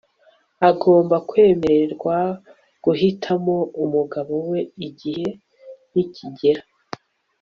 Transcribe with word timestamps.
agomba 0.69 1.15
kwemererwa 1.29 2.17
guhitamo 2.83 3.55
umugabo 3.83 4.33
we 4.49 4.59
igihe 4.87 5.27
nikigera 5.93 6.63